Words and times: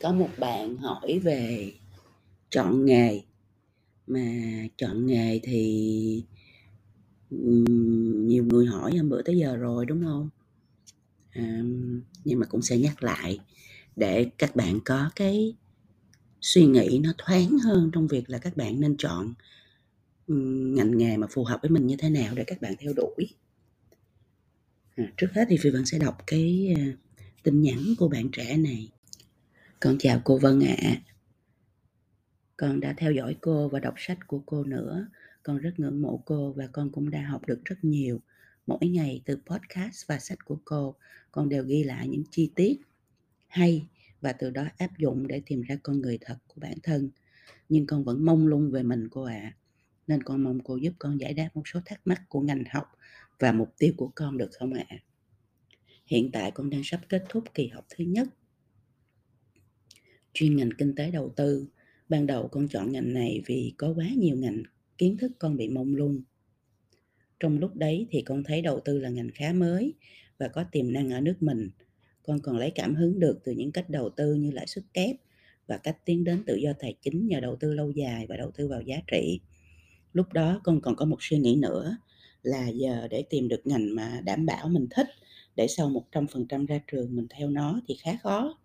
có 0.00 0.12
một 0.12 0.30
bạn 0.38 0.76
hỏi 0.76 1.18
về 1.18 1.72
chọn 2.50 2.84
nghề. 2.84 3.22
Mà 4.06 4.22
chọn 4.76 5.06
nghề 5.06 5.40
thì 5.42 6.22
nhiều 7.30 8.44
người 8.44 8.66
hỏi 8.66 8.96
hôm 8.96 9.08
bữa 9.08 9.22
tới 9.22 9.36
giờ 9.38 9.56
rồi 9.56 9.86
đúng 9.86 10.04
không? 10.04 10.28
À, 11.30 11.62
nhưng 12.24 12.38
mà 12.38 12.46
cũng 12.46 12.62
sẽ 12.62 12.78
nhắc 12.78 13.02
lại 13.02 13.38
để 13.96 14.30
các 14.38 14.56
bạn 14.56 14.80
có 14.84 15.10
cái 15.16 15.54
suy 16.40 16.66
nghĩ 16.66 17.00
nó 17.02 17.12
thoáng 17.18 17.58
hơn 17.58 17.90
trong 17.94 18.06
việc 18.06 18.30
là 18.30 18.38
các 18.38 18.56
bạn 18.56 18.80
nên 18.80 18.96
chọn 18.96 19.34
ngành 20.74 20.98
nghề 20.98 21.16
mà 21.16 21.26
phù 21.30 21.44
hợp 21.44 21.58
với 21.62 21.70
mình 21.70 21.86
như 21.86 21.96
thế 21.98 22.10
nào 22.10 22.34
để 22.34 22.44
các 22.46 22.60
bạn 22.60 22.74
theo 22.78 22.92
đuổi. 22.96 23.28
À, 24.96 25.12
trước 25.16 25.28
hết 25.32 25.44
thì 25.48 25.56
phi 25.56 25.70
vẫn 25.70 25.86
sẽ 25.86 25.98
đọc 25.98 26.16
cái 26.26 26.74
à, 26.76 26.84
tin 27.42 27.62
nhắn 27.62 27.94
của 27.98 28.08
bạn 28.08 28.28
trẻ 28.32 28.56
này 28.56 28.88
con 29.86 29.98
chào 29.98 30.20
cô 30.24 30.38
vân 30.38 30.60
ạ 30.60 30.76
à. 30.78 31.00
con 32.56 32.80
đã 32.80 32.94
theo 32.96 33.12
dõi 33.12 33.36
cô 33.40 33.68
và 33.68 33.80
đọc 33.80 33.94
sách 33.96 34.18
của 34.26 34.42
cô 34.46 34.64
nữa 34.64 35.08
con 35.42 35.58
rất 35.58 35.80
ngưỡng 35.80 36.02
mộ 36.02 36.22
cô 36.24 36.52
và 36.52 36.66
con 36.72 36.92
cũng 36.92 37.10
đã 37.10 37.22
học 37.22 37.46
được 37.46 37.64
rất 37.64 37.76
nhiều 37.82 38.20
mỗi 38.66 38.88
ngày 38.88 39.22
từ 39.24 39.38
podcast 39.46 40.06
và 40.06 40.18
sách 40.18 40.38
của 40.44 40.58
cô, 40.64 40.94
con 41.32 41.48
đều 41.48 41.64
ghi 41.64 41.84
lại 41.84 42.08
những 42.08 42.22
chi 42.30 42.50
tiết 42.54 42.76
hay 43.46 43.86
và 44.20 44.32
từ 44.32 44.50
đó 44.50 44.64
áp 44.78 44.98
dụng 44.98 45.26
để 45.26 45.42
tìm 45.46 45.62
ra 45.62 45.76
con 45.82 46.00
người 46.00 46.18
thật 46.20 46.36
của 46.46 46.60
bản 46.60 46.78
thân 46.82 47.10
nhưng 47.68 47.86
con 47.86 48.04
vẫn 48.04 48.24
mong 48.24 48.46
lung 48.46 48.70
về 48.70 48.82
mình 48.82 49.08
cô 49.10 49.22
ạ 49.22 49.40
à. 49.42 49.56
nên 50.06 50.22
con 50.22 50.44
mong 50.44 50.60
cô 50.64 50.76
giúp 50.76 50.92
con 50.98 51.20
giải 51.20 51.34
đáp 51.34 51.48
một 51.54 51.62
số 51.64 51.80
thắc 51.84 52.00
mắc 52.04 52.22
của 52.28 52.40
ngành 52.40 52.64
học 52.70 52.86
và 53.38 53.52
mục 53.52 53.74
tiêu 53.78 53.92
của 53.96 54.10
con 54.14 54.38
được 54.38 54.50
không 54.58 54.72
ạ 54.72 54.84
à? 54.88 54.98
hiện 56.06 56.30
tại 56.32 56.50
con 56.50 56.70
đang 56.70 56.82
sắp 56.84 57.00
kết 57.08 57.24
thúc 57.28 57.44
kỳ 57.54 57.68
học 57.68 57.86
thứ 57.90 58.04
nhất 58.04 58.28
chuyên 60.36 60.56
ngành 60.56 60.70
kinh 60.78 60.94
tế 60.94 61.10
đầu 61.10 61.32
tư. 61.36 61.66
Ban 62.08 62.26
đầu 62.26 62.48
con 62.48 62.68
chọn 62.68 62.92
ngành 62.92 63.12
này 63.12 63.42
vì 63.46 63.72
có 63.76 63.92
quá 63.96 64.06
nhiều 64.16 64.36
ngành 64.36 64.62
kiến 64.98 65.16
thức 65.16 65.32
con 65.38 65.56
bị 65.56 65.68
mông 65.68 65.94
lung. 65.94 66.22
Trong 67.40 67.58
lúc 67.58 67.76
đấy 67.76 68.06
thì 68.10 68.22
con 68.22 68.44
thấy 68.44 68.62
đầu 68.62 68.80
tư 68.84 68.98
là 68.98 69.08
ngành 69.08 69.30
khá 69.34 69.52
mới 69.52 69.94
và 70.38 70.48
có 70.48 70.64
tiềm 70.72 70.92
năng 70.92 71.10
ở 71.10 71.20
nước 71.20 71.42
mình. 71.42 71.70
Con 72.22 72.40
còn 72.40 72.56
lấy 72.56 72.70
cảm 72.70 72.94
hứng 72.94 73.20
được 73.20 73.40
từ 73.44 73.52
những 73.52 73.72
cách 73.72 73.90
đầu 73.90 74.10
tư 74.10 74.34
như 74.34 74.50
lãi 74.50 74.66
suất 74.66 74.84
kép 74.94 75.16
và 75.66 75.76
cách 75.76 75.96
tiến 76.04 76.24
đến 76.24 76.42
tự 76.46 76.56
do 76.56 76.72
tài 76.78 76.94
chính 77.02 77.26
nhờ 77.26 77.40
đầu 77.40 77.56
tư 77.56 77.74
lâu 77.74 77.90
dài 77.90 78.26
và 78.28 78.36
đầu 78.36 78.50
tư 78.50 78.68
vào 78.68 78.80
giá 78.80 78.96
trị. 79.06 79.40
Lúc 80.12 80.32
đó 80.32 80.60
con 80.64 80.80
còn 80.80 80.96
có 80.96 81.04
một 81.04 81.18
suy 81.20 81.38
nghĩ 81.38 81.56
nữa 81.56 81.96
là 82.42 82.68
giờ 82.68 83.08
để 83.10 83.24
tìm 83.30 83.48
được 83.48 83.66
ngành 83.66 83.94
mà 83.94 84.20
đảm 84.24 84.46
bảo 84.46 84.68
mình 84.68 84.86
thích, 84.90 85.08
để 85.56 85.66
sau 85.68 86.04
100% 86.12 86.66
ra 86.66 86.80
trường 86.86 87.16
mình 87.16 87.26
theo 87.30 87.50
nó 87.50 87.80
thì 87.88 87.96
khá 88.02 88.16
khó 88.22 88.58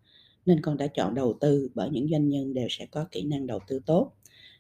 nên 0.45 0.61
con 0.61 0.78
đã 0.78 0.88
chọn 0.88 1.16
đầu 1.16 1.38
tư 1.42 1.70
bởi 1.75 1.89
những 1.89 2.08
doanh 2.11 2.30
nhân 2.30 2.53
đều 2.53 2.67
sẽ 2.70 2.86
có 2.86 3.06
kỹ 3.11 3.23
năng 3.23 3.47
đầu 3.47 3.59
tư 3.67 3.80
tốt 3.86 4.11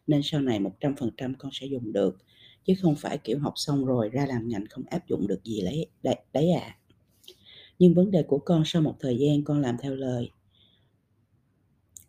nên 0.07 0.21
sau 0.23 0.41
này 0.41 0.59
100% 0.59 1.33
con 1.39 1.51
sẽ 1.53 1.67
dùng 1.67 1.93
được 1.93 2.17
chứ 2.65 2.73
không 2.81 2.95
phải 2.95 3.17
kiểu 3.17 3.39
học 3.39 3.53
xong 3.55 3.85
rồi 3.85 4.09
ra 4.09 4.25
làm 4.25 4.47
ngành 4.47 4.65
không 4.69 4.83
áp 4.89 5.07
dụng 5.07 5.27
được 5.27 5.43
gì 5.43 5.61
lấy 5.61 5.87
đấy, 6.03 6.15
đấy 6.33 6.51
à 6.51 6.77
nhưng 7.81 7.93
vấn 7.93 8.11
đề 8.11 8.23
của 8.23 8.37
con 8.37 8.63
sau 8.65 8.81
một 8.81 8.95
thời 8.99 9.17
gian 9.17 9.43
con 9.43 9.61
làm 9.61 9.77
theo 9.81 9.95
lời. 9.95 10.29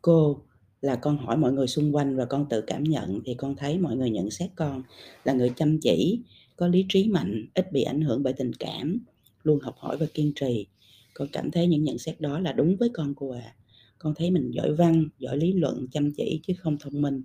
Cô 0.02 0.42
là 0.80 0.96
con 0.96 1.18
hỏi 1.18 1.36
mọi 1.36 1.52
người 1.52 1.66
xung 1.66 1.94
quanh 1.94 2.16
và 2.16 2.24
con 2.24 2.46
tự 2.48 2.60
cảm 2.60 2.84
nhận 2.84 3.20
thì 3.24 3.34
con 3.34 3.56
thấy 3.56 3.78
mọi 3.78 3.96
người 3.96 4.10
nhận 4.10 4.30
xét 4.30 4.50
con 4.56 4.82
là 5.24 5.32
người 5.32 5.52
chăm 5.56 5.78
chỉ 5.80 6.20
có 6.56 6.68
lý 6.68 6.86
trí 6.88 7.08
mạnh 7.08 7.46
ít 7.54 7.72
bị 7.72 7.82
ảnh 7.82 8.02
hưởng 8.02 8.22
bởi 8.22 8.32
tình 8.32 8.52
cảm 8.58 8.98
luôn 9.42 9.60
học 9.60 9.74
hỏi 9.78 9.96
và 9.96 10.06
kiên 10.14 10.32
trì. 10.34 10.66
Con 11.14 11.28
cảm 11.32 11.50
thấy 11.50 11.66
những 11.66 11.84
nhận 11.84 11.98
xét 11.98 12.20
đó 12.20 12.38
là 12.38 12.52
đúng 12.52 12.76
với 12.76 12.88
con 12.94 13.14
cô 13.16 13.30
à 13.30 13.54
con 14.02 14.14
thấy 14.14 14.30
mình 14.30 14.50
giỏi 14.50 14.74
văn, 14.74 15.08
giỏi 15.18 15.36
lý 15.36 15.52
luận, 15.52 15.86
chăm 15.92 16.12
chỉ 16.12 16.40
chứ 16.46 16.54
không 16.58 16.78
thông 16.78 17.02
minh. 17.02 17.22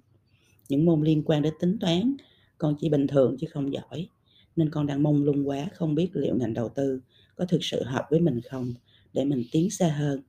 Những 0.69 0.85
môn 0.85 1.01
liên 1.01 1.23
quan 1.25 1.41
đến 1.41 1.53
tính 1.59 1.77
toán, 1.79 2.15
con 2.57 2.75
chỉ 2.79 2.89
bình 2.89 3.07
thường 3.07 3.38
chứ 3.39 3.47
không 3.51 3.73
giỏi. 3.73 4.07
Nên 4.55 4.69
con 4.69 4.88
đang 4.88 5.03
mông 5.03 5.23
lung 5.23 5.47
quá 5.47 5.67
không 5.73 5.95
biết 5.95 6.09
liệu 6.13 6.35
ngành 6.35 6.53
đầu 6.53 6.69
tư 6.69 7.01
có 7.35 7.45
thực 7.45 7.63
sự 7.63 7.83
hợp 7.83 8.05
với 8.09 8.19
mình 8.19 8.41
không 8.49 8.73
để 9.13 9.25
mình 9.25 9.43
tiến 9.51 9.69
xa 9.69 9.88
hơn. 9.88 10.21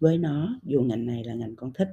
Với 0.00 0.18
nó, 0.18 0.58
dù 0.64 0.82
ngành 0.82 1.06
này 1.06 1.24
là 1.24 1.34
ngành 1.34 1.56
con 1.56 1.72
thích. 1.72 1.88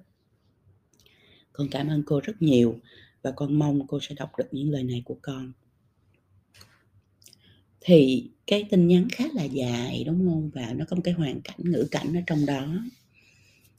Con 1.53 1.67
cảm 1.71 1.87
ơn 1.87 2.03
cô 2.05 2.19
rất 2.23 2.41
nhiều 2.41 2.79
và 3.21 3.31
con 3.31 3.59
mong 3.59 3.87
cô 3.87 3.99
sẽ 4.01 4.15
đọc 4.15 4.29
được 4.37 4.47
những 4.51 4.69
lời 4.69 4.83
này 4.83 5.01
của 5.05 5.17
con. 5.21 5.51
Thì 7.81 8.29
cái 8.47 8.63
tin 8.69 8.87
nhắn 8.87 9.07
khá 9.11 9.25
là 9.33 9.43
dài, 9.43 10.03
đúng 10.03 10.25
không? 10.25 10.49
Và 10.53 10.73
nó 10.73 10.85
có 10.89 10.95
một 10.95 11.01
cái 11.05 11.13
hoàn 11.13 11.41
cảnh, 11.41 11.59
ngữ 11.59 11.87
cảnh 11.91 12.13
ở 12.17 12.21
trong 12.27 12.45
đó 12.45 12.67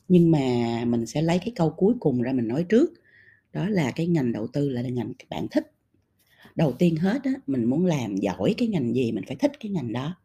nhưng 0.08 0.30
mà 0.30 0.38
mình 0.86 1.06
sẽ 1.06 1.22
lấy 1.22 1.38
cái 1.38 1.52
câu 1.56 1.70
cuối 1.70 1.94
cùng 2.00 2.22
ra 2.22 2.32
mình 2.32 2.48
nói 2.48 2.64
trước. 2.68 2.92
Đó 3.52 3.68
là 3.68 3.90
cái 3.90 4.06
ngành 4.06 4.32
đầu 4.32 4.46
tư 4.46 4.68
là 4.68 4.82
ngành 4.82 5.12
các 5.18 5.28
bạn 5.30 5.48
thích. 5.50 5.72
Đầu 6.56 6.72
tiên 6.72 6.96
hết 6.96 7.24
á, 7.24 7.32
mình 7.46 7.64
muốn 7.64 7.86
làm 7.86 8.16
giỏi 8.16 8.54
cái 8.58 8.68
ngành 8.68 8.94
gì 8.94 9.12
mình 9.12 9.24
phải 9.26 9.36
thích 9.36 9.52
cái 9.60 9.70
ngành 9.72 9.92
đó. 9.92 10.16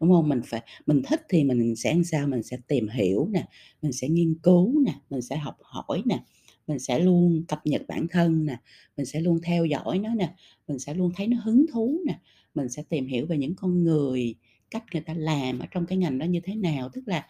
Đúng 0.00 0.10
không? 0.10 0.28
Mình 0.28 0.40
phải, 0.46 0.62
mình 0.86 1.02
thích 1.08 1.22
thì 1.28 1.44
mình 1.44 1.76
sẽ 1.76 1.94
làm 1.94 2.04
sao? 2.04 2.26
Mình 2.26 2.42
sẽ 2.42 2.56
tìm 2.68 2.88
hiểu 2.88 3.28
nè, 3.32 3.46
mình 3.82 3.92
sẽ 3.92 4.08
nghiên 4.08 4.34
cứu 4.42 4.80
nè, 4.86 4.94
mình 5.10 5.22
sẽ 5.22 5.36
học 5.36 5.56
hỏi 5.62 6.02
nè, 6.06 6.24
mình 6.66 6.78
sẽ 6.78 6.98
luôn 6.98 7.44
cập 7.48 7.66
nhật 7.66 7.82
bản 7.88 8.06
thân 8.08 8.46
nè, 8.46 8.56
mình 8.96 9.06
sẽ 9.06 9.20
luôn 9.20 9.40
theo 9.44 9.64
dõi 9.64 9.98
nó 9.98 10.14
nè, 10.14 10.34
mình 10.68 10.78
sẽ 10.78 10.94
luôn 10.94 11.12
thấy 11.16 11.26
nó 11.26 11.36
hứng 11.44 11.66
thú 11.72 12.00
nè, 12.06 12.18
mình 12.54 12.68
sẽ 12.68 12.82
tìm 12.88 13.06
hiểu 13.06 13.26
về 13.26 13.38
những 13.38 13.54
con 13.54 13.84
người, 13.84 14.34
cách 14.70 14.84
người 14.92 15.02
ta 15.02 15.14
làm 15.14 15.58
ở 15.58 15.66
trong 15.70 15.86
cái 15.86 15.98
ngành 15.98 16.18
đó 16.18 16.24
như 16.26 16.40
thế 16.44 16.54
nào. 16.54 16.88
Tức 16.92 17.08
là 17.08 17.26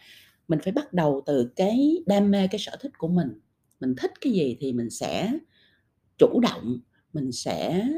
mình 0.50 0.58
phải 0.64 0.72
bắt 0.72 0.92
đầu 0.92 1.22
từ 1.26 1.50
cái 1.56 2.02
đam 2.06 2.30
mê 2.30 2.48
cái 2.48 2.58
sở 2.58 2.76
thích 2.80 2.92
của 2.98 3.08
mình. 3.08 3.28
Mình 3.80 3.94
thích 3.96 4.10
cái 4.20 4.32
gì 4.32 4.56
thì 4.60 4.72
mình 4.72 4.90
sẽ 4.90 5.32
chủ 6.18 6.40
động 6.40 6.80
mình 7.12 7.32
sẽ 7.32 7.88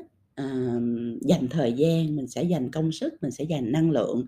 uh, 0.40 0.82
dành 1.20 1.48
thời 1.50 1.72
gian 1.72 2.16
mình 2.16 2.26
sẽ 2.26 2.42
dành 2.42 2.70
công 2.70 2.92
sức 2.92 3.14
mình 3.22 3.30
sẽ 3.30 3.44
dành 3.44 3.72
năng 3.72 3.90
lượng. 3.90 4.26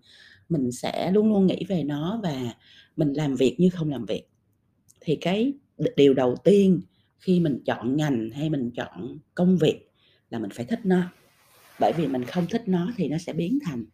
Mình 0.49 0.73
sẽ 0.73 1.13
luôn 1.13 1.33
luôn 1.33 1.47
nghĩ 1.47 1.65
về 1.69 1.85
nó 1.85 2.21
và 2.23 2.55
mình 2.97 3.13
làm 3.13 3.35
việc 3.35 3.57
như 3.59 3.71
không 3.71 3.91
làm 3.91 4.07
việc. 4.07 4.29
Thì 5.01 5.17
cái 5.17 5.53
điều 5.97 6.15
đầu 6.15 6.37
tiên 6.45 6.81
khi 7.19 7.41
mình 7.41 7.59
chọn 7.65 7.97
ngành 7.97 8.31
hay 8.31 8.51
mình 8.51 8.71
chọn 8.71 9.19
công 9.35 9.59
việc 9.59 9.91
là 10.31 10.39
mình 10.39 10.51
phải 10.51 10.65
thích 10.65 10.81
nó. 10.85 11.03
Bởi 11.81 11.93
vì 11.97 12.07
mình 12.07 12.25
không 12.25 12.47
thích 12.51 12.63
nó 12.67 12.93
thì 12.97 13.09
nó 13.09 13.19
sẽ 13.19 13.33
biến 13.33 13.59
thành 13.65 13.85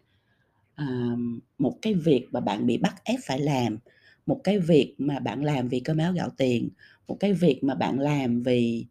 uh, 0.83 1.43
một 1.59 1.79
cái 1.83 1.95
việc 1.95 2.29
mà 2.31 2.41
bạn 2.41 2.67
bị 2.67 2.79
bắt 2.79 2.95
ép 3.05 3.21
phải 3.27 3.41
làm 3.41 3.79
một 4.27 4.41
cái 4.45 4.59
việc 4.59 4.95
mà 4.99 5.19
bạn 5.19 5.45
làm 5.45 5.69
vì 5.69 5.81
cơm 5.81 5.99
áo 5.99 6.13
gạo 6.13 6.31
tiền 6.37 6.69
một 7.09 7.17
cái 7.21 7.33
việc 7.33 7.65
mà 7.65 7.75
bạn 7.75 8.01
làm 8.01 8.43
vì 8.43 8.87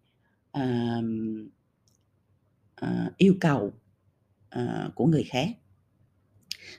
uh, 0.58 1.04
uh, 2.86 3.18
yêu 3.18 3.36
cầu 3.40 3.74
uh, 4.56 4.96
của 4.96 5.06
người 5.06 5.24
khác 5.24 5.50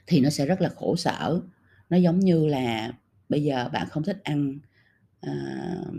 thì 0.07 0.21
nó 0.21 0.31
sẽ 0.31 0.47
rất 0.47 0.61
là 0.61 0.69
khổ 0.69 0.97
sở. 0.97 1.41
Nó 1.91 1.97
giống 1.97 2.21
như 2.21 2.47
là 2.47 2.93
bây 3.29 3.43
giờ 3.43 3.69
bạn 3.73 3.89
không 3.89 4.03
thích 4.03 4.21
ăn 4.25 4.59
uh, 5.27 5.95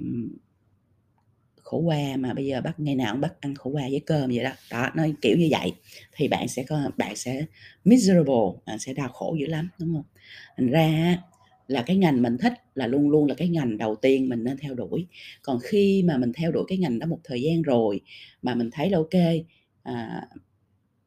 khổ 1.64 1.78
qua 1.78 2.18
mà 2.18 2.34
bây 2.34 2.46
giờ 2.46 2.62
bắt 2.62 2.80
ngày 2.80 2.96
nào 2.96 3.14
cũng 3.14 3.22
bắt 3.22 3.34
ăn 3.40 3.56
khổ 3.56 3.70
qua 3.70 3.84
với 3.92 4.02
cơm 4.06 4.30
vậy 4.30 4.44
đó. 4.44 4.52
Đó 4.72 4.90
nó 4.96 5.06
kiểu 5.22 5.38
như 5.38 5.48
vậy. 5.52 5.74
Thì 6.12 6.28
bạn 6.28 6.48
sẽ 6.48 6.64
có 6.64 6.92
bạn 6.98 7.16
sẽ 7.16 7.46
miserable 7.86 8.62
bạn 8.66 8.80
sẽ 8.80 8.94
đau 8.94 9.10
khổ 9.10 9.36
dữ 9.40 9.46
lắm 9.48 9.70
đúng 9.80 9.94
không? 9.94 10.06
Thành 10.58 10.68
ra 10.68 11.18
là 11.72 11.82
cái 11.82 11.98
ngành 11.98 12.22
mình 12.22 12.38
thích 12.38 12.54
là 12.76 12.88
luôn 12.88 13.10
luôn 13.10 13.28
là 13.28 13.36
cái 13.36 13.48
ngành 13.50 13.78
đầu 13.78 13.96
tiên 13.96 14.30
mình 14.30 14.44
nên 14.44 14.58
theo 14.58 14.74
đuổi. 14.74 15.08
Còn 15.42 15.60
khi 15.64 16.04
mà 16.04 16.18
mình 16.18 16.32
theo 16.34 16.52
đuổi 16.52 16.64
cái 16.68 16.78
ngành 16.78 17.00
đó 17.00 17.08
một 17.08 17.20
thời 17.24 17.42
gian 17.42 17.62
rồi 17.62 18.02
mà 18.42 18.56
mình 18.56 18.70
thấy 18.72 18.90
là 18.90 18.98
ok 18.98 19.22
à, 19.84 20.28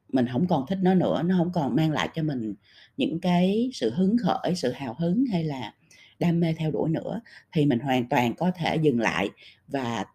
mình 0.09 0.25
không 0.31 0.47
còn 0.47 0.65
thích 0.67 0.79
nó 0.81 0.93
nữa 0.93 1.21
nó 1.25 1.35
không 1.37 1.51
còn 1.51 1.75
mang 1.75 1.91
lại 1.91 2.09
cho 2.15 2.23
mình 2.23 2.53
những 2.97 3.19
cái 3.19 3.69
sự 3.73 3.93
hứng 3.95 4.17
khởi 4.17 4.55
sự 4.55 4.71
hào 4.71 4.95
hứng 4.99 5.25
hay 5.31 5.43
là 5.43 5.73
đam 6.19 6.39
mê 6.39 6.53
theo 6.57 6.71
đuổi 6.71 6.89
nữa 6.89 7.21
thì 7.51 7.65
mình 7.65 7.79
hoàn 7.79 8.09
toàn 8.09 8.35
có 8.35 8.51
thể 8.55 8.75
dừng 8.75 8.99
lại 8.99 9.29
và 9.67 10.05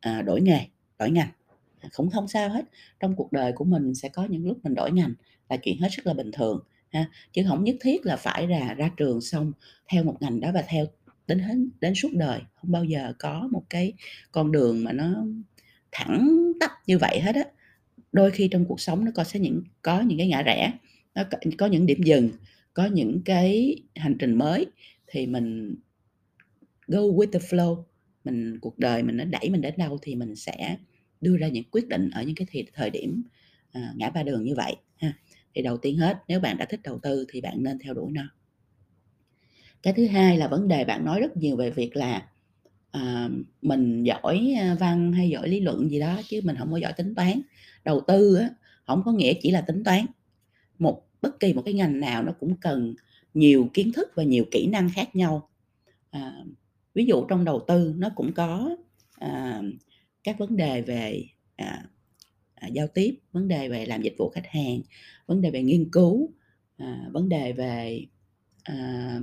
à, 0.00 0.22
đổi 0.22 0.40
nghề 0.40 0.66
đổi 0.98 1.10
ngành. 1.10 1.28
Không 1.92 2.10
không 2.10 2.28
sao 2.28 2.48
hết. 2.48 2.64
Trong 3.00 3.16
cuộc 3.16 3.32
đời 3.32 3.52
của 3.52 3.64
mình 3.64 3.94
sẽ 3.94 4.08
có 4.08 4.24
những 4.24 4.46
lúc 4.46 4.58
mình 4.62 4.74
đổi 4.74 4.92
ngành 4.92 5.14
là 5.48 5.56
chuyện 5.56 5.78
hết 5.80 5.88
sức 5.96 6.06
là 6.06 6.14
bình 6.14 6.30
thường 6.32 6.60
ha 6.90 7.10
chứ 7.32 7.42
không 7.48 7.64
nhất 7.64 7.76
thiết 7.80 8.06
là 8.06 8.16
phải 8.16 8.48
là 8.48 8.74
ra 8.74 8.90
trường 8.96 9.20
xong 9.20 9.52
theo 9.92 10.04
một 10.04 10.16
ngành 10.20 10.40
đó 10.40 10.50
và 10.54 10.62
theo 10.68 10.86
đến 11.26 11.38
hết 11.38 11.54
đến 11.80 11.94
suốt 11.94 12.08
đời. 12.12 12.40
Không 12.54 12.72
bao 12.72 12.84
giờ 12.84 13.12
có 13.18 13.48
một 13.52 13.62
cái 13.70 13.92
con 14.32 14.52
đường 14.52 14.84
mà 14.84 14.92
nó 14.92 15.24
thẳng 15.92 16.52
tắp 16.60 16.70
như 16.86 16.98
vậy 16.98 17.20
hết 17.20 17.34
á. 17.34 17.44
Đôi 18.12 18.30
khi 18.30 18.48
trong 18.48 18.64
cuộc 18.64 18.80
sống 18.80 19.04
nó 19.04 19.10
có 19.14 19.24
sẽ 19.24 19.40
những 19.40 19.62
có 19.82 20.00
những 20.00 20.18
cái 20.18 20.28
ngã 20.28 20.42
rẽ 20.42 20.72
nó 21.14 21.24
có, 21.30 21.38
có 21.58 21.66
những 21.66 21.86
điểm 21.86 22.02
dừng 22.02 22.30
có 22.74 22.86
những 22.86 23.22
cái 23.24 23.76
hành 23.96 24.16
trình 24.18 24.38
mới 24.38 24.66
thì 25.06 25.26
mình 25.26 25.74
go 26.86 26.98
with 26.98 27.30
the 27.32 27.38
flow. 27.38 27.84
Mình 28.24 28.58
cuộc 28.60 28.78
đời 28.78 29.02
mình 29.02 29.16
nó 29.16 29.24
đẩy 29.24 29.50
mình 29.50 29.60
đến 29.60 29.74
đâu 29.76 29.98
thì 30.02 30.14
mình 30.14 30.36
sẽ 30.36 30.76
đưa 31.20 31.36
ra 31.36 31.48
những 31.48 31.64
quyết 31.70 31.88
định 31.88 32.10
ở 32.10 32.22
những 32.22 32.34
cái 32.34 32.64
thời 32.74 32.90
điểm 32.90 33.22
à, 33.72 33.92
ngã 33.96 34.10
ba 34.10 34.22
đường 34.22 34.44
như 34.44 34.54
vậy 34.54 34.76
ha 34.96 35.12
thì 35.54 35.62
đầu 35.62 35.76
tiên 35.76 35.98
hết 35.98 36.22
nếu 36.28 36.40
bạn 36.40 36.58
đã 36.58 36.64
thích 36.64 36.80
đầu 36.84 36.98
tư 37.02 37.26
thì 37.28 37.40
bạn 37.40 37.62
nên 37.62 37.78
theo 37.78 37.94
đuổi 37.94 38.12
nó 38.12 38.22
cái 39.82 39.92
thứ 39.92 40.06
hai 40.06 40.38
là 40.38 40.48
vấn 40.48 40.68
đề 40.68 40.84
bạn 40.84 41.04
nói 41.04 41.20
rất 41.20 41.36
nhiều 41.36 41.56
về 41.56 41.70
việc 41.70 41.96
là 41.96 42.26
à, 42.90 43.28
mình 43.62 44.02
giỏi, 44.02 44.54
à, 44.58 44.76
văn 44.80 45.12
hay 45.12 45.30
giỏi 45.30 45.48
lý 45.48 45.60
luận 45.60 45.90
gì 45.90 46.00
đó 46.00 46.20
chứ 46.28 46.40
mình 46.44 46.56
không 46.56 46.72
có 46.72 46.76
giỏi 46.76 46.92
tính 46.92 47.14
toán. 47.14 47.40
Đầu 47.84 48.00
tư 48.06 48.34
á, 48.34 48.50
không 48.86 49.02
có 49.04 49.12
nghĩa 49.12 49.32
chỉ 49.42 49.50
là 49.50 49.60
tính 49.60 49.84
toán, 49.84 50.06
một 50.78 51.02
bất 51.22 51.40
kỳ 51.40 51.52
một 51.52 51.62
cái 51.64 51.74
ngành 51.74 52.00
nào 52.00 52.22
nó 52.22 52.32
cũng 52.40 52.56
cần 52.56 52.94
nhiều 53.34 53.70
kiến 53.74 53.92
thức 53.92 54.08
và 54.14 54.22
nhiều 54.22 54.44
kỹ 54.50 54.66
năng 54.66 54.90
khác 54.94 55.16
nhau. 55.16 55.48
À, 56.10 56.32
ví 56.94 57.04
dụ 57.04 57.24
trong 57.24 57.44
đầu 57.44 57.64
tư 57.68 57.94
nó 57.96 58.10
cũng 58.14 58.32
có, 58.32 58.76
à, 59.18 59.62
các 60.24 60.38
vấn 60.38 60.56
đề 60.56 60.82
về, 60.82 61.24
à, 61.56 61.84
à, 62.60 62.68
giao 62.68 62.86
tiếp, 62.86 63.14
vấn 63.32 63.48
đề 63.48 63.68
về 63.68 63.86
làm 63.86 64.02
dịch 64.02 64.14
vụ 64.18 64.30
khách 64.30 64.46
hàng, 64.46 64.80
vấn 65.26 65.40
đề 65.40 65.50
về 65.50 65.62
nghiên 65.62 65.90
cứu, 65.90 66.30
à, 66.76 67.08
vấn 67.12 67.28
đề 67.28 67.52
về, 67.52 68.06
à, 68.64 69.20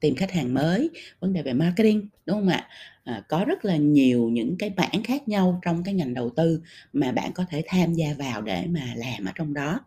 tìm 0.00 0.14
khách 0.14 0.32
hàng 0.32 0.54
mới, 0.54 0.90
vấn 1.20 1.32
đề 1.32 1.42
về 1.42 1.52
marketing, 1.52 2.08
đúng 2.26 2.36
không 2.36 2.48
ạ? 2.48 2.68
À, 3.04 3.24
có 3.28 3.44
rất 3.44 3.64
là 3.64 3.76
nhiều 3.76 4.28
những 4.30 4.56
cái 4.58 4.70
bản 4.70 5.02
khác 5.04 5.28
nhau 5.28 5.60
trong 5.64 5.82
cái 5.84 5.94
ngành 5.94 6.14
đầu 6.14 6.30
tư 6.30 6.60
mà 6.92 7.12
bạn 7.12 7.32
có 7.34 7.44
thể 7.50 7.62
tham 7.66 7.94
gia 7.94 8.14
vào 8.18 8.42
để 8.42 8.66
mà 8.66 8.94
làm 8.96 9.24
ở 9.24 9.32
trong 9.34 9.54
đó. 9.54 9.80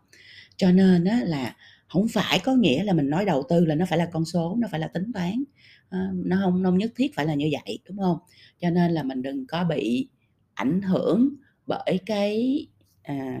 Cho 0.56 0.72
nên 0.72 1.04
á 1.04 1.20
là 1.24 1.56
không 1.88 2.06
phải 2.08 2.40
có 2.44 2.54
nghĩa 2.54 2.84
là 2.84 2.92
mình 2.92 3.10
nói 3.10 3.24
đầu 3.24 3.42
tư 3.48 3.64
là 3.64 3.74
nó 3.74 3.86
phải 3.88 3.98
là 3.98 4.08
con 4.12 4.24
số, 4.24 4.56
nó 4.58 4.68
phải 4.70 4.80
là 4.80 4.88
tính 4.88 5.12
toán, 5.12 5.44
à, 5.90 6.10
nó 6.14 6.36
không, 6.44 6.64
không 6.64 6.78
nhất 6.78 6.92
thiết 6.96 7.14
phải 7.14 7.26
là 7.26 7.34
như 7.34 7.50
vậy, 7.52 7.78
đúng 7.88 7.98
không? 7.98 8.18
Cho 8.60 8.70
nên 8.70 8.90
là 8.92 9.02
mình 9.02 9.22
đừng 9.22 9.46
có 9.46 9.64
bị 9.64 10.08
ảnh 10.54 10.82
hưởng 10.82 11.28
bởi 11.68 12.00
cái, 12.06 12.66
à, 13.02 13.40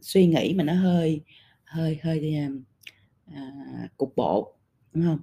suy 0.00 0.26
nghĩ 0.26 0.54
mà 0.54 0.64
nó 0.64 0.72
hơi 0.72 1.20
hơi 1.64 1.98
hơi, 2.02 2.34
à, 2.34 2.48
à 3.34 3.88
cục 3.96 4.16
bộ, 4.16 4.54
đúng 4.92 5.04
không 5.04 5.18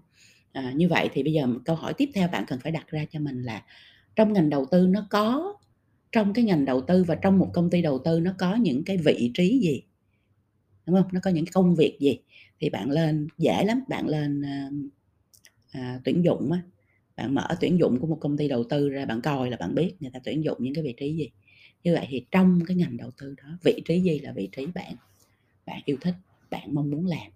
À, 0.58 0.72
như 0.76 0.90
vậy 0.90 1.10
thì 1.14 1.24
bây 1.24 1.34
giờ 1.34 1.48
câu 1.66 1.76
hỏi 1.76 1.94
tiếp 1.94 2.10
theo 2.14 2.28
bạn 2.28 2.44
cần 2.48 2.60
phải 2.60 2.72
đặt 2.72 2.88
ra 2.88 3.06
cho 3.12 3.20
mình 3.20 3.44
là 3.44 3.64
trong 4.16 4.34
ngành 4.34 4.50
đầu 4.50 4.66
tư 4.72 4.88
nó 4.88 5.08
có 5.10 5.58
trong 6.12 6.34
cái 6.34 6.46
ngành 6.46 6.66
đầu 6.66 6.82
tư 6.82 7.04
và 7.04 7.16
trong 7.16 7.40
một 7.40 7.50
công 7.54 7.70
ty 7.70 7.82
đầu 7.82 8.00
tư 8.06 8.20
nó 8.20 8.34
có 8.38 8.56
những 8.56 8.84
cái 8.84 8.98
vị 8.98 9.32
trí 9.34 9.60
gì? 9.60 9.84
Đúng 10.86 10.96
không 10.96 11.10
Nó 11.12 11.20
có 11.24 11.32
những 11.32 11.46
công 11.54 11.76
việc 11.76 11.98
gì? 12.00 12.20
Thì 12.60 12.70
bạn 12.70 12.92
lên 12.92 13.28
dễ 13.38 13.64
lắm, 13.66 13.82
bạn 13.88 14.08
lên, 14.08 14.42
à, 14.42 14.70
à, 15.72 16.00
tuyển 16.04 16.24
dụng 16.24 16.52
á, 16.52 16.62
bạn 17.18 17.36
mở 17.36 17.48
tuyển 17.62 17.80
dụng 17.80 18.00
của 18.00 18.08
một 18.08 18.18
công 18.22 18.38
ty 18.38 18.48
đầu 18.48 18.64
tư 18.64 18.90
ra 18.90 19.06
bạn 19.06 19.22
coi 19.22 19.50
là 19.50 19.58
bạn 19.58 19.76
biết 19.76 19.94
người 20.00 20.12
ta 20.14 20.20
tuyển 20.24 20.44
dụng 20.44 20.58
những 20.60 20.74
cái 20.74 20.84
vị 20.84 20.94
trí 20.98 21.14
gì. 21.16 21.30
Như 21.84 21.94
vậy 21.94 22.08
thì 22.10 22.26
trong 22.32 22.60
cái 22.68 22.78
ngành 22.78 22.98
đầu 22.98 23.12
tư 23.22 23.36
đó, 23.38 23.58
vị 23.64 23.82
trí 23.86 24.02
gì 24.02 24.20
là 24.20 24.32
vị 24.32 24.50
trí 24.58 24.66
bạn 24.66 24.96
bạn 25.66 25.82
yêu 25.86 25.98
thích, 26.02 26.16
bạn 26.50 26.76
mong 26.76 26.92
muốn 26.92 27.06
làm 27.06 27.32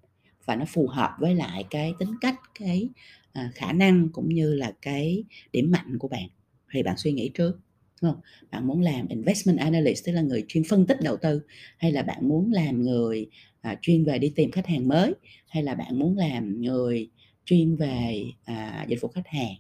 và 0.45 0.55
nó 0.55 0.65
phù 0.67 0.87
hợp 0.87 1.11
với 1.19 1.35
lại 1.35 1.65
cái 1.69 1.93
tính 1.99 2.11
cách, 2.21 2.35
cái, 2.59 2.89
à, 3.33 3.51
khả 3.55 3.73
năng 3.73 4.09
cũng 4.09 4.29
như 4.29 4.55
là 4.55 4.73
cái 4.81 5.23
điểm 5.51 5.71
mạnh 5.71 5.97
của 5.99 6.07
bạn, 6.07 6.27
thì 6.73 6.83
bạn 6.83 6.97
suy 6.97 7.11
nghĩ 7.11 7.29
trước, 7.33 7.59
đúng 8.01 8.11
không 8.11 8.21
Bạn 8.51 8.67
muốn 8.67 8.81
làm 8.81 9.07
investment 9.07 9.57
analyst, 9.57 10.05
tức 10.05 10.11
là 10.11 10.21
người 10.21 10.45
chuyên 10.47 10.63
phân 10.63 10.85
tích 10.85 10.97
đầu 11.03 11.17
tư, 11.17 11.41
hay 11.77 11.91
là 11.91 12.01
bạn 12.01 12.27
muốn 12.27 12.51
làm 12.53 12.81
người, 12.81 13.29
à, 13.61 13.77
chuyên 13.81 14.03
về 14.03 14.19
đi 14.19 14.33
tìm 14.35 14.51
khách 14.51 14.67
hàng 14.67 14.87
mới, 14.87 15.13
hay 15.47 15.63
là 15.63 15.75
bạn 15.75 15.99
muốn 15.99 16.17
làm 16.17 16.61
người 16.61 17.09
chuyên 17.45 17.75
về, 17.75 18.23
à, 18.43 18.85
dịch 18.89 19.01
vụ 19.01 19.09
khách 19.09 19.27
hàng, 19.27 19.55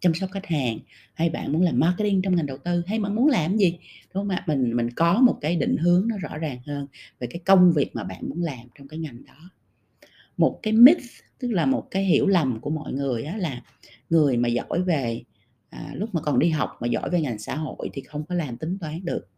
chăm 0.00 0.14
sóc 0.14 0.30
khách 0.32 0.46
hàng, 0.46 0.78
hay 1.14 1.30
bạn 1.30 1.52
muốn 1.52 1.62
làm 1.62 1.80
marketing 1.80 2.22
trong 2.22 2.36
ngành 2.36 2.46
đầu 2.46 2.58
tư, 2.58 2.82
hay 2.86 2.98
bạn 2.98 3.14
muốn 3.14 3.28
làm 3.28 3.56
gì, 3.56 3.78
đúng 4.14 4.22
không 4.22 4.28
ạ? 4.28 4.44
Mình 4.46 4.76
mình 4.76 4.90
có 4.90 5.20
một 5.20 5.38
cái 5.40 5.56
định 5.56 5.76
hướng 5.76 6.08
nó 6.08 6.16
rõ 6.18 6.38
ràng 6.38 6.58
hơn 6.66 6.86
về 7.20 7.26
cái 7.30 7.40
công 7.44 7.72
việc 7.72 7.90
mà 7.96 8.04
bạn 8.04 8.28
muốn 8.28 8.42
làm 8.42 8.68
trong 8.78 8.88
cái 8.88 8.98
ngành 8.98 9.24
đó. 9.24 9.50
Một 10.36 10.60
cái 10.62 10.72
myth, 10.72 11.04
tức 11.38 11.50
là 11.50 11.66
một 11.66 11.86
cái 11.90 12.04
hiểu 12.04 12.26
lầm 12.26 12.60
của 12.60 12.70
mọi 12.70 12.92
người 12.92 13.22
á 13.22 13.36
là 13.36 13.62
người 14.10 14.36
mà 14.36 14.48
giỏi 14.48 14.82
về 14.82 15.22
à, 15.70 15.92
lúc 15.94 16.14
mà 16.14 16.20
còn 16.20 16.38
đi 16.38 16.50
học 16.50 16.70
mà 16.80 16.86
giỏi 16.86 17.10
về 17.10 17.20
ngành 17.20 17.38
xã 17.38 17.56
hội 17.56 17.90
thì 17.92 18.02
không 18.02 18.24
có 18.24 18.34
làm 18.34 18.56
tính 18.56 18.78
toán 18.78 19.04
được. 19.04 19.28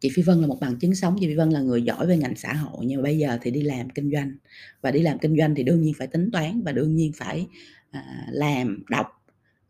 Chị 0.00 0.10
Phi 0.14 0.22
Vân 0.22 0.40
là 0.40 0.46
một 0.46 0.60
bằng 0.60 0.76
chứng 0.76 0.94
sống, 0.94 1.16
chị 1.20 1.26
Phi 1.26 1.34
Vân 1.34 1.50
là 1.50 1.60
người 1.60 1.82
giỏi 1.82 2.06
về 2.06 2.16
ngành 2.16 2.36
xã 2.36 2.52
hội 2.52 2.86
nhưng 2.86 2.98
mà 2.98 3.02
bây 3.02 3.18
giờ 3.18 3.38
thì 3.42 3.50
đi 3.50 3.62
làm 3.62 3.90
kinh 3.90 4.10
doanh, 4.12 4.32
và 4.80 4.90
đi 4.90 5.00
làm 5.00 5.18
kinh 5.18 5.36
doanh 5.38 5.54
thì 5.54 5.62
đương 5.62 5.82
nhiên 5.82 5.94
phải 5.98 6.06
tính 6.06 6.30
toán 6.30 6.62
và 6.62 6.72
đương 6.72 6.94
nhiên 6.94 7.12
phải, 7.12 7.46
à, 7.90 8.26
làm, 8.30 8.84
đọc, 8.88 9.06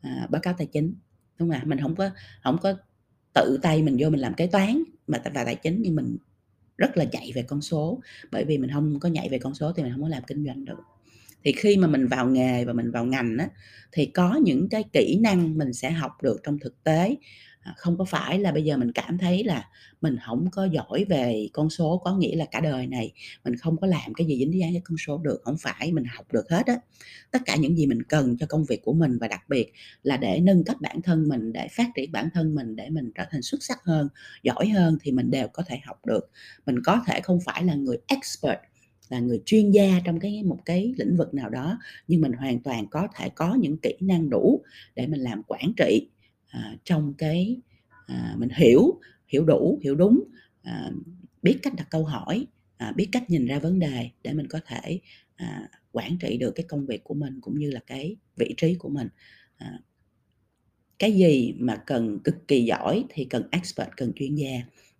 à, 0.00 0.26
báo 0.31 0.43
cáo 0.43 0.55
tài 0.58 0.67
chính, 0.67 0.94
đúng 1.38 1.50
không 1.50 1.61
ạ? 1.61 1.62
Mình 1.67 1.81
không 1.81 1.96
có 1.96 2.11
không 2.43 2.58
có 2.62 2.75
tự 3.34 3.58
tay 3.62 3.82
mình 3.82 3.96
vô 4.00 4.11
mình 4.11 4.20
làm 4.20 4.34
kế 4.34 4.46
toán 4.46 4.82
mà 5.06 5.19
và 5.34 5.44
tài 5.44 5.55
chính 5.55 5.82
nhưng 5.82 5.96
mình 5.96 6.17
rất 6.78 6.96
là 6.96 7.05
nhạy 7.12 7.32
về 7.34 7.43
con 7.43 7.62
số, 7.62 8.00
bởi 8.32 8.44
vì 8.44 8.58
mình 8.58 8.70
không 8.72 9.00
có 9.00 9.08
nhạy 9.08 9.28
về 9.28 9.38
con 9.38 9.55
số 9.55 9.72
thì 9.72 9.82
mình 9.82 9.93
không 9.93 10.02
có 10.02 10.08
làm 10.08 10.22
kinh 10.26 10.44
doanh 10.46 10.64
được. 10.64 10.78
Thì 11.44 11.52
khi 11.52 11.76
mà 11.76 11.87
mình 11.87 12.06
vào 12.06 12.26
nghề 12.26 12.64
và 12.64 12.72
mình 12.72 12.90
vào 12.90 13.05
ngành 13.05 13.38
á, 13.38 13.49
thì 13.93 14.06
có 14.06 14.40
những 14.44 14.69
cái 14.69 14.84
kỹ 14.93 15.19
năng 15.23 15.58
mình 15.58 15.73
sẽ 15.73 15.90
học 15.90 16.12
được 16.23 16.40
trong 16.44 16.58
thực 16.58 16.84
tế, 16.84 17.16
À, 17.61 17.75
không 17.77 17.99
có 17.99 18.05
phải 18.05 18.39
là 18.39 18.53
bây 18.53 18.65
giờ 18.65 18.77
mình 18.77 18.93
cảm 18.93 19.19
thấy 19.19 19.45
là 19.45 19.69
mình 20.01 20.17
không 20.27 20.49
có 20.53 20.65
giỏi 20.65 21.05
về 21.09 21.49
con 21.53 21.71
số, 21.71 22.01
có 22.05 22.17
nghĩa 22.17 22.37
là 22.37 22.45
cả 22.51 22.61
đời 22.61 22.87
này 22.87 23.12
mình 23.45 23.57
không 23.57 23.77
có 23.81 23.87
làm 23.87 24.15
cái 24.15 24.27
gì 24.27 24.39
dính 24.39 24.61
dáng 24.61 24.73
với 24.73 24.81
con 24.85 24.97
số 24.99 25.19
được, 25.19 25.41
không 25.45 25.57
phải, 25.61 25.93
mình 25.93 26.05
học 26.05 26.27
được 26.33 26.51
hết 26.51 26.67
á. 26.67 26.77
Tất 27.31 27.43
cả 27.47 27.57
những 27.57 27.77
gì 27.77 27.87
mình 27.87 28.03
cần 28.03 28.37
cho 28.39 28.47
công 28.47 28.65
việc 28.65 28.83
của 28.85 28.93
mình 28.93 29.19
và 29.19 29.29
đặc 29.29 29.49
biệt 29.49 29.73
là 30.03 30.17
để 30.17 30.41
nâng 30.41 30.65
cấp 30.65 30.77
bản 30.81 31.03
thân 31.03 31.29
mình, 31.29 31.53
để 31.53 31.69
phát 31.77 31.87
triển 31.97 32.12
bản 32.12 32.29
thân 32.35 32.55
mình, 32.55 32.77
để 32.77 32.91
mình 32.91 33.11
trở 33.15 33.25
thành 33.31 33.43
xuất 33.43 33.62
sắc 33.62 33.79
hơn, 33.85 34.09
giỏi 34.43 34.69
hơn 34.69 34.99
thì 35.03 35.12
mình 35.12 35.31
đều 35.31 35.49
có 35.49 35.62
thể 35.67 35.79
học 35.85 36.07
được. 36.07 36.31
Mình 36.67 36.77
có 36.85 37.03
thể 37.07 37.21
không 37.21 37.39
phải 37.45 37.65
là 37.65 37.75
người 37.75 37.99
expert, 38.07 38.59
là 39.09 39.21
người 39.21 39.43
chuyên 39.47 39.71
gia 39.71 40.01
trong 40.05 40.21
cái 40.21 40.43
một 40.43 40.59
cái 40.65 40.95
lĩnh 40.97 41.17
vực 41.17 41.35
nào 41.35 41.51
đó, 41.51 41.79
nhưng 42.09 42.21
mình 42.21 42.33
hoàn 42.33 42.62
toàn 42.62 42.87
có 42.91 43.09
thể 43.17 43.29
có 43.29 43.55
những 43.61 43.77
kỹ 43.79 43.95
năng 44.01 44.31
đủ 44.31 44.62
để 44.95 45.07
mình 45.07 45.21
làm 45.21 45.43
quản 45.47 45.73
trị, 45.77 46.09
à, 46.50 46.76
trong 46.85 47.14
cái, 47.19 47.61
à, 48.06 48.35
mình 48.38 48.49
hiểu 48.56 49.00
hiểu 49.29 49.44
đủ, 49.44 49.79
hiểu 49.82 49.94
đúng, 49.94 50.25
à, 50.62 50.91
biết 51.43 51.58
cách 51.62 51.75
đặt 51.76 51.87
câu 51.91 52.05
hỏi, 52.05 52.47
à, 52.76 52.93
biết 52.97 53.08
cách 53.12 53.31
nhìn 53.31 53.47
ra 53.47 53.58
vấn 53.58 53.79
đề 53.79 54.11
để 54.23 54.32
mình 54.35 54.47
có 54.49 54.61
thể, 54.67 55.00
à, 55.37 55.69
quản 55.93 56.19
trị 56.19 56.37
được 56.38 56.52
cái 56.55 56.67
công 56.69 56.87
việc 56.87 57.05
của 57.05 57.14
mình 57.14 57.41
cũng 57.41 57.58
như 57.58 57.70
là 57.70 57.81
cái 57.87 58.17
vị 58.37 58.55
trí 58.56 58.75
của 58.75 58.88
mình. 58.88 59.08
À. 59.56 59.79
Cái 60.99 61.12
gì 61.12 61.55
mà 61.58 61.76
cần 61.87 62.19
cực 62.25 62.49
kỳ 62.49 62.64
giỏi 62.64 63.05
thì 63.08 63.25
cần 63.25 63.49
expert, 63.50 63.88
cần 63.97 64.12
chuyên 64.17 64.35
gia, 64.35 64.50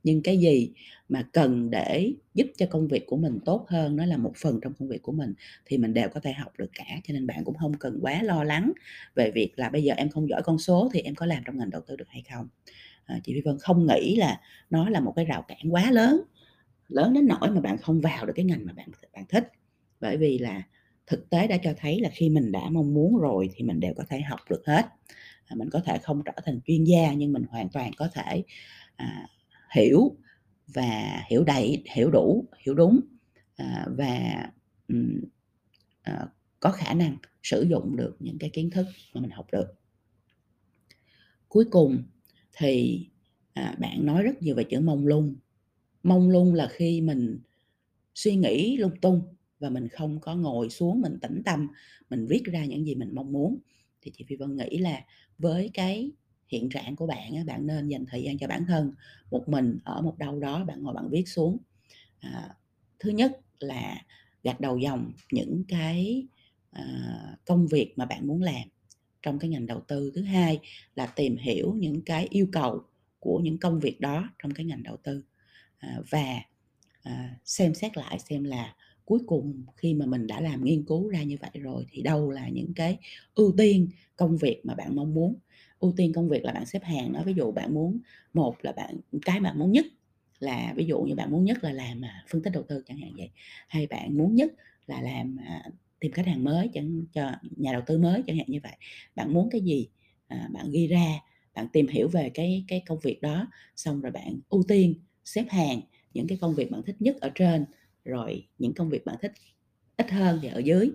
nhưng 0.03 0.23
cái 0.23 0.39
gì 0.39 0.73
mà 1.09 1.29
cần 1.33 1.71
để 1.71 2.13
giúp 2.35 2.47
cho 2.57 2.67
công 2.71 2.89
việc 2.89 3.07
của 3.07 3.17
mình 3.17 3.39
tốt 3.45 3.67
hơn, 3.69 3.97
nó 3.97 4.07
là 4.07 4.17
một 4.17 4.33
phần 4.37 4.61
trong 4.63 4.73
công 4.79 4.89
việc 4.89 5.03
của 5.03 5.13
mình 5.13 5.35
thì 5.67 5.79
mình 5.79 5.95
đều 5.95 6.09
có 6.09 6.21
thể 6.21 6.33
học 6.33 6.53
được 6.59 6.71
cả. 6.75 6.85
Cho 7.05 7.15
nên 7.15 7.27
bạn 7.27 7.45
cũng 7.45 7.57
không 7.59 7.75
cần 7.75 7.99
quá 8.03 8.23
lo 8.23 8.45
lắng 8.45 8.73
về 9.15 9.31
việc 9.31 9.53
là 9.57 9.71
bây 9.71 9.83
giờ 9.85 9.95
em 9.97 10.09
không 10.09 10.29
giỏi 10.29 10.43
con 10.45 10.59
số 10.59 10.91
thì 10.93 11.01
em 11.01 11.15
có 11.15 11.27
làm 11.27 11.43
trong 11.47 11.59
ngành 11.59 11.71
đầu 11.71 11.83
tư 11.87 11.97
được 11.97 12.09
hay 12.09 12.23
không. 12.33 12.49
À, 13.05 13.21
chị 13.25 13.35
Phi 13.35 13.41
Vân 13.41 13.59
không 13.61 13.87
nghĩ 13.87 14.17
là 14.17 14.41
nó 14.71 14.89
là 14.91 15.01
một 15.01 15.13
cái 15.17 15.25
rào 15.25 15.43
cản 15.49 15.75
quá 15.75 15.91
lớn, 15.91 16.21
lớn 16.89 17.15
đến 17.15 17.27
nỗi 17.27 17.51
mà 17.51 17.61
bạn 17.61 17.79
không 17.79 18.01
vào 18.01 18.27
được 18.27 18.33
cái 18.37 18.45
ngành 18.45 18.67
mà 18.67 18.73
bạn 18.73 18.89
bạn 19.13 19.25
thích. 19.29 19.53
Bởi 20.01 20.17
vì 20.17 20.39
là 20.39 20.63
thực 21.07 21.31
tế 21.31 21.47
đã 21.47 21.57
cho 21.63 21.75
thấy 21.77 22.01
là 22.01 22.11
khi 22.13 22.29
mình 22.29 22.53
đã 22.53 22.71
mong 22.71 22.95
muốn 22.95 23.19
rồi 23.19 23.51
thì 23.55 23.65
mình 23.65 23.81
đều 23.81 23.95
có 23.97 24.05
thể 24.09 24.21
học 24.21 24.41
được 24.51 24.63
hết. 24.67 24.87
À, 25.47 25.55
mình 25.57 25.71
có 25.71 25.81
thể 25.81 25.99
không 25.99 26.23
trở 26.25 26.33
thành 26.45 26.61
chuyên 26.67 26.85
gia 26.85 27.13
nhưng 27.15 27.33
mình 27.33 27.43
hoàn 27.51 27.69
toàn 27.69 27.91
có 27.97 28.09
thể, 28.15 28.43
à, 28.97 29.27
hiểu 29.75 30.17
và 30.75 31.23
hiểu 31.31 31.45
đầy, 31.45 31.83
hiểu 31.95 32.11
đủ, 32.11 32.45
hiểu 32.59 32.75
đúng, 32.75 33.01
à, 33.57 33.87
và, 33.97 34.51
à, 36.03 36.27
có 36.61 36.71
khả 36.71 36.95
năng 36.95 37.17
sử 37.43 37.63
dụng 37.63 37.97
được 37.97 38.17
những 38.21 38.39
cái 38.39 38.51
kiến 38.51 38.71
thức 38.71 38.87
mà 39.15 39.21
mình 39.21 39.31
học 39.31 39.47
được. 39.53 39.67
Cuối 41.49 41.65
cùng 41.71 42.03
thì, 42.57 43.07
à, 43.53 43.77
bạn 43.81 44.07
nói 44.07 44.23
rất 44.23 44.43
nhiều 44.43 44.55
về 44.55 44.65
chữ 44.65 44.81
mông 44.81 45.07
lung. 45.07 45.35
Mông 46.03 46.31
lung 46.31 46.55
là 46.55 46.69
khi 46.73 47.01
mình 47.01 47.41
suy 48.15 48.37
nghĩ 48.37 48.77
lung 48.77 49.01
tung 49.01 49.23
và 49.59 49.71
mình 49.71 49.89
không 49.89 50.21
có 50.21 50.37
ngồi 50.37 50.71
xuống 50.71 51.01
mình 51.01 51.19
tĩnh 51.23 51.43
tâm, 51.45 51.69
mình 52.11 52.27
viết 52.27 52.43
ra 52.45 52.65
những 52.65 52.87
gì 52.87 52.95
mình 52.95 53.11
mong 53.15 53.33
muốn. 53.33 53.59
Thì 54.03 54.11
chị 54.15 54.25
Phi 54.29 54.37
Vân 54.37 54.57
nghĩ 54.57 54.79
là 54.79 55.05
với 55.39 55.71
cái 55.75 56.13
hiện 56.51 56.69
trạng 56.69 56.97
của 56.97 57.07
bạn 57.07 57.47
bạn 57.47 57.67
nên 57.67 57.89
dành 57.89 58.07
thời 58.07 58.23
gian 58.23 58.39
cho 58.39 58.47
bản 58.49 58.65
thân, 58.69 58.93
một 59.31 59.49
mình 59.49 59.79
ở 59.85 60.03
một 60.03 60.19
đâu 60.19 60.41
đó, 60.41 60.65
bạn 60.65 60.83
ngồi 60.83 60.95
bạn 60.95 61.09
viết 61.11 61.29
xuống. 61.29 61.59
À, 62.21 62.49
thứ 62.99 63.11
nhất 63.11 63.41
là 63.61 64.03
gạch 64.45 64.61
đầu 64.61 64.79
dòng 64.79 65.13
những 65.33 65.65
cái, 65.69 66.27
à, 66.71 66.85
công 67.47 67.67
việc 67.67 67.93
mà 67.97 68.05
bạn 68.07 68.27
muốn 68.27 68.43
làm 68.43 68.63
trong 69.23 69.39
cái 69.39 69.51
ngành 69.51 69.67
đầu 69.67 69.81
tư. 69.89 70.13
Thứ 70.15 70.23
hai 70.23 70.61
là 70.95 71.07
tìm 71.07 71.37
hiểu 71.37 71.75
những 71.79 72.03
cái 72.03 72.27
yêu 72.31 72.49
cầu 72.53 72.83
của 73.21 73.39
những 73.39 73.59
công 73.59 73.81
việc 73.81 74.01
đó 74.01 74.31
trong 74.43 74.55
cái 74.55 74.67
ngành 74.67 74.83
đầu 74.83 74.97
tư. 74.97 75.23
À, 75.79 75.99
và, 76.11 76.43
à, 77.03 77.37
xem 77.45 77.75
xét 77.75 77.97
lại 77.97 78.19
xem 78.19 78.45
là 78.45 78.75
cuối 79.05 79.21
cùng 79.27 79.65
khi 79.77 79.95
mà 79.95 80.07
mình 80.07 80.27
đã 80.27 80.41
làm 80.41 80.65
nghiên 80.65 80.85
cứu 80.85 81.09
ra 81.09 81.23
như 81.23 81.37
vậy 81.41 81.51
rồi 81.55 81.87
thì 81.91 82.03
đâu 82.03 82.31
là 82.31 82.49
những 82.49 82.75
cái 82.75 82.99
ưu 83.35 83.55
tiên 83.59 83.89
công 84.17 84.37
việc 84.37 84.61
mà 84.65 84.75
bạn 84.75 84.97
mong 84.97 85.15
muốn. 85.15 85.35
Ưu 85.81 85.93
tiên 85.97 86.13
công 86.13 86.29
việc 86.29 86.45
là 86.45 86.53
bạn 86.53 86.67
xếp 86.67 86.85
hàng 86.85 87.13
đó 87.13 87.23
ví 87.27 87.35
dụ 87.37 87.53
bạn 87.53 87.75
muốn 87.75 87.99
một 88.35 88.57
là 88.63 88.73
bạn 88.73 88.97
cái 89.27 89.41
bạn 89.41 89.59
muốn 89.59 89.73
nhất 89.73 89.87
là 90.41 90.73
ví 90.77 90.85
dụ 90.87 91.01
như 91.03 91.15
bạn 91.15 91.31
muốn 91.33 91.45
nhất 91.45 91.65
là 91.65 91.73
làm, 91.73 92.01
à, 92.05 92.25
phân 92.31 92.43
tích 92.43 92.51
đầu 92.53 92.63
tư 92.69 92.83
chẳng 92.87 92.99
hạn 92.99 93.13
vậy, 93.17 93.31
hay 93.69 93.87
bạn 93.87 94.17
muốn 94.19 94.35
nhất 94.35 94.53
là 94.87 95.01
làm, 95.03 95.37
à, 95.47 95.63
tìm 96.01 96.13
khách 96.13 96.27
hàng 96.27 96.45
mới 96.45 96.69
chẳng 96.75 97.03
cho 97.13 97.33
nhà 97.57 97.73
đầu 97.73 97.83
tư 97.87 97.99
mới 97.99 98.23
chẳng 98.27 98.37
hạn 98.37 98.47
như 98.49 98.61
vậy. 98.63 98.73
Bạn 99.15 99.33
muốn 99.35 99.51
cái 99.51 99.61
gì, 99.61 99.89
à, 100.29 100.49
bạn 100.53 100.71
ghi 100.71 100.87
ra, 100.87 101.07
bạn 101.55 101.69
tìm 101.73 101.87
hiểu 101.89 102.09
về 102.09 102.31
cái 102.35 102.65
cái 102.69 102.83
công 102.87 102.99
việc 103.03 103.23
đó, 103.23 103.47
xong 103.77 104.01
rồi 104.01 104.13
bạn 104.13 104.41
ưu 104.49 104.63
tiên 104.69 104.95
xếp 105.25 105.45
hàng 105.51 105.81
những 106.15 106.27
cái 106.27 106.39
công 106.41 106.55
việc 106.55 106.71
bạn 106.71 106.83
thích 106.87 106.97
nhất 107.01 107.17
ở 107.21 107.31
trên, 107.35 107.65
rồi 108.05 108.49
những 108.59 108.75
công 108.75 108.89
việc 108.91 109.05
bạn 109.05 109.17
thích 109.23 109.33
ít 109.97 110.11
hơn 110.11 110.39
thì 110.43 110.49
ở 110.49 110.59
dưới. 110.59 110.91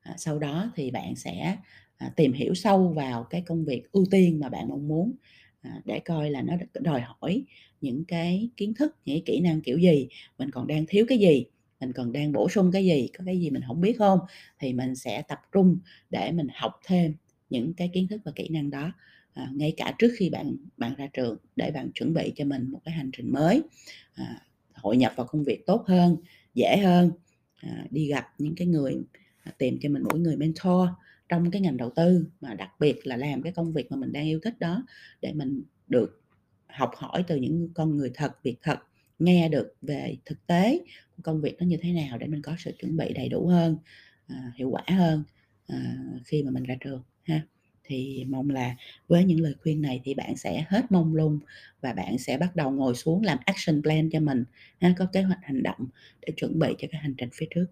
À, 0.00 0.14
sau 0.18 0.38
đó 0.38 0.72
thì 0.76 0.90
bạn 0.90 1.16
sẽ, 1.16 1.56
à, 1.98 2.10
tìm 2.16 2.32
hiểu 2.32 2.54
sâu 2.54 2.88
vào 2.88 3.24
cái 3.30 3.42
công 3.46 3.64
việc 3.64 3.92
ưu 3.92 4.04
tiên 4.10 4.40
mà 4.40 4.48
bạn 4.48 4.68
mong 4.68 4.88
muốn, 4.88 5.12
à, 5.62 5.80
để 5.84 6.00
coi 6.00 6.30
là 6.30 6.42
nó 6.42 6.54
đòi 6.80 7.00
hỏi 7.00 7.44
những 7.80 8.04
cái 8.04 8.50
kiến 8.56 8.74
thức, 8.74 8.96
những 9.04 9.16
cái 9.16 9.22
kỹ 9.26 9.40
năng 9.40 9.60
kiểu 9.60 9.78
gì, 9.78 10.08
mình 10.38 10.50
còn 10.50 10.66
đang 10.66 10.84
thiếu 10.88 11.04
cái 11.08 11.18
gì, 11.18 11.46
mình 11.80 11.92
còn 11.92 12.12
đang 12.12 12.32
bổ 12.32 12.48
sung 12.48 12.70
cái 12.72 12.84
gì, 12.84 13.08
có 13.18 13.24
cái 13.26 13.40
gì 13.40 13.50
mình 13.50 13.62
không 13.66 13.80
biết 13.80 13.98
không 13.98 14.18
Thì 14.60 14.72
mình 14.72 14.94
sẽ 14.94 15.22
tập 15.22 15.38
trung 15.52 15.78
để 16.10 16.32
mình 16.32 16.48
học 16.54 16.72
thêm 16.86 17.14
những 17.50 17.74
cái 17.74 17.90
kiến 17.92 18.08
thức 18.08 18.20
và 18.24 18.32
kỹ 18.34 18.48
năng 18.48 18.70
đó, 18.70 18.92
à, 19.34 19.50
ngay 19.54 19.74
cả 19.76 19.94
trước 19.98 20.12
khi 20.18 20.30
bạn 20.30 20.56
bạn 20.76 20.94
ra 20.94 21.06
trường 21.12 21.36
để 21.56 21.70
bạn 21.70 21.90
chuẩn 21.94 22.14
bị 22.14 22.32
cho 22.36 22.44
mình 22.44 22.70
một 22.70 22.80
cái 22.84 22.94
hành 22.94 23.10
trình 23.16 23.32
mới, 23.32 23.62
à, 24.14 24.42
hội 24.74 24.96
nhập 24.96 25.12
vào 25.16 25.26
công 25.26 25.44
việc 25.44 25.66
tốt 25.66 25.84
hơn, 25.86 26.16
dễ 26.54 26.76
hơn, 26.84 27.10
à, 27.56 27.86
đi 27.90 28.06
gặp 28.06 28.26
những 28.38 28.54
cái 28.54 28.66
người 28.66 28.96
à, 29.42 29.52
tìm 29.58 29.78
cho 29.82 29.88
mình 29.88 30.02
mỗi 30.02 30.18
người 30.18 30.36
mentor 30.36 30.88
trong 31.28 31.50
cái 31.50 31.60
ngành 31.60 31.76
đầu 31.76 31.90
tư, 31.96 32.26
mà 32.40 32.54
đặc 32.54 32.70
biệt 32.80 33.06
là 33.06 33.16
làm 33.16 33.42
cái 33.42 33.52
công 33.52 33.72
việc 33.72 33.92
mà 33.92 33.96
mình 33.96 34.12
đang 34.12 34.26
yêu 34.26 34.40
thích 34.42 34.58
đó, 34.58 34.86
để 35.20 35.32
mình 35.32 35.62
được 35.88 36.22
học 36.66 36.90
hỏi 36.96 37.24
từ 37.26 37.36
những 37.36 37.68
con 37.74 37.96
người 37.96 38.10
thật, 38.14 38.42
việc 38.42 38.56
thật, 38.62 38.78
nghe 39.18 39.48
được 39.48 39.74
về 39.82 40.16
thực 40.24 40.46
tế 40.46 40.80
công 41.22 41.40
việc 41.40 41.56
nó 41.60 41.66
như 41.66 41.76
thế 41.76 41.92
nào 41.92 42.18
để 42.18 42.26
mình 42.26 42.42
có 42.42 42.54
sự 42.58 42.72
chuẩn 42.78 42.96
bị 42.96 43.12
đầy 43.14 43.28
đủ 43.28 43.46
hơn, 43.46 43.76
à, 44.26 44.52
hiệu 44.56 44.70
quả 44.70 44.82
hơn, 44.86 45.24
à, 45.66 45.96
khi 46.24 46.42
mà 46.42 46.50
mình 46.50 46.64
ra 46.64 46.74
trường 46.80 47.02
ha. 47.22 47.42
Thì 47.84 48.24
mong 48.28 48.50
là 48.50 48.76
với 49.08 49.24
những 49.24 49.40
lời 49.40 49.54
khuyên 49.62 49.82
này 49.82 50.00
thì 50.04 50.14
bạn 50.14 50.36
sẽ 50.36 50.64
hết 50.68 50.92
mông 50.92 51.14
lung 51.14 51.38
và 51.80 51.92
bạn 51.92 52.18
sẽ 52.18 52.38
bắt 52.38 52.56
đầu 52.56 52.70
ngồi 52.70 52.94
xuống 52.94 53.22
làm 53.22 53.38
action 53.44 53.82
plan 53.82 54.10
cho 54.10 54.20
mình 54.20 54.44
ha, 54.80 54.94
có 54.98 55.06
kế 55.12 55.22
hoạch 55.22 55.40
hành 55.42 55.62
động 55.62 55.86
để 56.26 56.32
chuẩn 56.36 56.58
bị 56.58 56.68
cho 56.78 56.88
cái 56.90 57.00
hành 57.00 57.14
trình 57.18 57.28
phía 57.32 57.46
trước. 57.50 57.66